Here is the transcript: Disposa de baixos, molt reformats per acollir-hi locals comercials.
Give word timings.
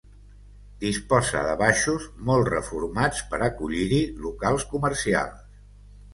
Disposa 0.83 1.43
de 1.47 1.51
baixos, 1.59 2.07
molt 2.31 2.49
reformats 2.55 3.21
per 3.35 3.41
acollir-hi 3.49 4.01
locals 4.27 4.69
comercials. 4.75 5.63